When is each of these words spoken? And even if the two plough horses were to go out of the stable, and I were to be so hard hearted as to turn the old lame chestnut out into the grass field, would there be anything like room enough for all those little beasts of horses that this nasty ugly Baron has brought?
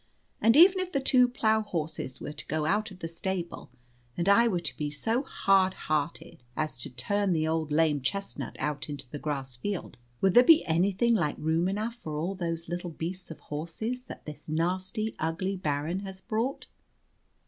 And 0.41 0.57
even 0.57 0.79
if 0.79 0.91
the 0.91 0.99
two 0.99 1.27
plough 1.29 1.61
horses 1.61 2.19
were 2.19 2.31
to 2.33 2.47
go 2.47 2.65
out 2.65 2.89
of 2.89 2.97
the 3.01 3.07
stable, 3.07 3.69
and 4.17 4.27
I 4.27 4.47
were 4.47 4.59
to 4.59 4.75
be 4.75 4.89
so 4.89 5.21
hard 5.21 5.75
hearted 5.75 6.41
as 6.57 6.75
to 6.77 6.89
turn 6.89 7.33
the 7.33 7.47
old 7.47 7.71
lame 7.71 8.01
chestnut 8.01 8.55
out 8.57 8.89
into 8.89 9.07
the 9.07 9.19
grass 9.19 9.55
field, 9.55 9.99
would 10.19 10.33
there 10.33 10.41
be 10.43 10.65
anything 10.65 11.13
like 11.13 11.35
room 11.37 11.67
enough 11.67 11.93
for 11.93 12.17
all 12.17 12.33
those 12.33 12.67
little 12.67 12.89
beasts 12.89 13.29
of 13.29 13.41
horses 13.53 14.05
that 14.05 14.25
this 14.25 14.49
nasty 14.49 15.15
ugly 15.19 15.55
Baron 15.55 15.99
has 15.99 16.19
brought? 16.19 16.65